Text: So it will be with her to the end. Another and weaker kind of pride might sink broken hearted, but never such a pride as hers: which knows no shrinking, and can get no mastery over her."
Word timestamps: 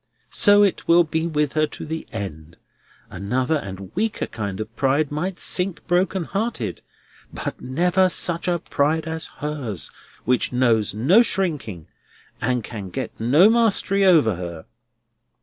So 0.31 0.63
it 0.63 0.87
will 0.87 1.03
be 1.03 1.27
with 1.27 1.53
her 1.53 1.67
to 1.67 1.85
the 1.85 2.07
end. 2.11 2.57
Another 3.11 3.57
and 3.57 3.93
weaker 3.95 4.25
kind 4.25 4.59
of 4.59 4.75
pride 4.75 5.11
might 5.11 5.39
sink 5.39 5.85
broken 5.85 6.23
hearted, 6.23 6.81
but 7.31 7.61
never 7.61 8.09
such 8.09 8.47
a 8.47 8.57
pride 8.57 9.05
as 9.07 9.27
hers: 9.27 9.91
which 10.25 10.51
knows 10.51 10.95
no 10.95 11.21
shrinking, 11.21 11.85
and 12.41 12.63
can 12.63 12.89
get 12.89 13.11
no 13.19 13.47
mastery 13.47 14.03
over 14.03 14.37
her." 14.37 14.65